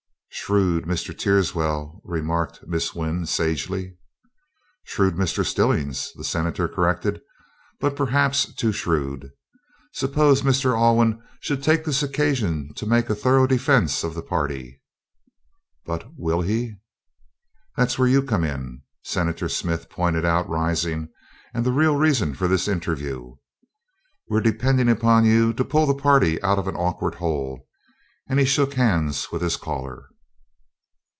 "Shrewd 0.33 0.85
Mr. 0.85 1.15
Teerswell," 1.17 2.01
remarked 2.03 2.61
Miss 2.65 2.95
Wynn, 2.95 3.25
sagely. 3.25 3.95
"Shrewd 4.85 5.15
Mr. 5.15 5.45
Stillings," 5.45 6.11
the 6.15 6.23
Senator 6.23 6.67
corrected; 6.67 7.21
"but 7.79 7.95
perhaps 7.95 8.51
too 8.55 8.71
shrewd. 8.71 9.29
Suppose 9.93 10.41
Mr. 10.41 10.73
Alwyn 10.75 11.21
should 11.41 11.61
take 11.61 11.83
this 11.85 12.01
occasion 12.01 12.73
to 12.75 12.85
make 12.87 13.09
a 13.09 13.13
thorough 13.15 13.45
defence 13.45 14.03
of 14.03 14.13
the 14.13 14.23
party?" 14.23 14.81
"But 15.85 16.07
will 16.17 16.41
he?" 16.41 16.77
"That's 17.77 17.99
where 17.99 18.07
you 18.07 18.21
come 18.23 18.43
in," 18.45 18.81
Senator 19.03 19.47
Smith 19.49 19.89
pointed 19.89 20.25
out, 20.25 20.49
rising, 20.49 21.09
"and 21.53 21.65
the 21.65 21.71
real 21.73 21.95
reason 21.97 22.31
of 22.31 22.49
this 22.49 22.67
interview. 22.67 23.35
We're 24.29 24.41
depending 24.41 24.89
on 24.89 25.23
you 25.25 25.53
to 25.53 25.63
pull 25.65 25.85
the 25.85 25.93
party 26.01 26.41
out 26.41 26.57
of 26.59 26.67
an 26.67 26.75
awkward 26.75 27.15
hole," 27.15 27.67
and 28.27 28.39
he 28.39 28.45
shook 28.45 28.73
hands 28.73 29.31
with 29.31 29.41
his 29.41 29.55
caller. 29.57 30.07